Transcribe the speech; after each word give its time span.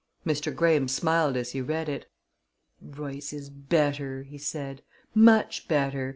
Mr. 0.25 0.51
Graham 0.51 0.87
smiled 0.87 1.37
as 1.37 1.51
he 1.51 1.61
read 1.61 1.87
it. 1.87 2.07
"Royce 2.81 3.31
is 3.33 3.51
better," 3.51 4.23
he 4.23 4.39
said; 4.39 4.81
"much 5.13 5.67
better. 5.67 6.09